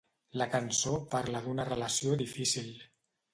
La 0.41 0.45
cançó 0.53 0.93
parla 1.11 1.41
d'una 1.49 1.67
relació 1.69 2.17
difícil. 2.23 2.73